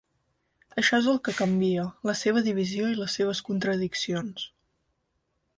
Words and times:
Això 0.81 0.99
és 1.01 1.09
el 1.11 1.19
que 1.27 1.33
canvia, 1.41 1.83
la 2.11 2.17
seva 2.23 2.43
divisió 2.49 2.89
i 2.95 2.99
les 3.03 3.21
seves 3.21 3.45
contradiccions. 3.51 4.51